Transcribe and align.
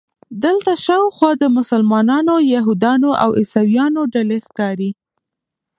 دلته 0.43 0.71
شاوخوا 0.85 1.31
د 1.37 1.43
مسلمانانو، 1.57 2.33
یهودانو 2.53 3.09
او 3.23 3.29
عیسویانو 3.39 4.01
ډلې 4.13 4.37
ښکاري. 4.45 4.91